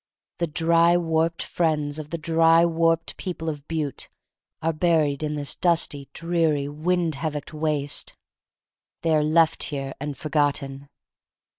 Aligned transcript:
The 0.39 0.47
dry, 0.47 0.97
warped 0.97 1.43
friends 1.43 1.99
of 1.99 2.09
the 2.09 2.17
dry, 2.17 2.65
warped 2.65 3.17
people 3.17 3.47
of 3.49 3.67
Butte 3.67 4.09
are 4.59 4.73
buried 4.73 5.21
in 5.21 5.35
this 5.35 5.55
dusty, 5.55 6.09
dreary, 6.11 6.67
wind 6.67 7.13
havocked 7.17 7.53
waste. 7.53 8.15
They 9.03 9.13
are 9.15 9.23
left 9.23 9.61
here 9.61 9.93
and 9.99 10.17
forgotten. 10.17 10.89